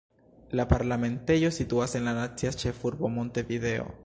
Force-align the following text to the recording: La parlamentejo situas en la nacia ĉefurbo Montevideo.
La 0.59 0.67
parlamentejo 0.71 1.51
situas 1.59 1.95
en 2.01 2.09
la 2.09 2.17
nacia 2.21 2.57
ĉefurbo 2.65 3.15
Montevideo. 3.21 3.91